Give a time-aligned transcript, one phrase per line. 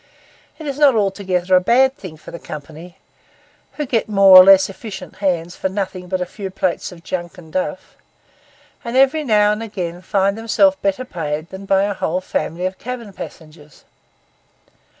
[0.57, 2.97] It is not altogether a bad thing for the company,
[3.73, 7.37] who get more or less efficient hands for nothing but a few plates of junk
[7.37, 7.95] and duff;
[8.83, 12.79] and every now and again find themselves better paid than by a whole family of
[12.79, 13.83] cabin passengers.